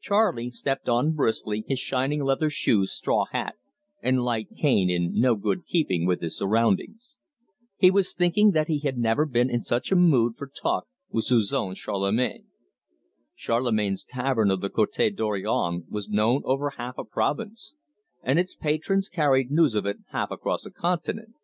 [0.00, 3.56] Charley stepped on briskly, his shining leather shoes, straw hat,
[4.00, 7.16] and light cane in no good keeping with his surroundings.
[7.76, 11.24] He was thinking that he had never been in such a mood for talk with
[11.24, 12.44] Suzon Charlemagne.
[13.34, 17.74] Charlemagne's tavern of the Cote Dorion was known over half a province,
[18.22, 21.34] and its patrons carried news of it half across a continent.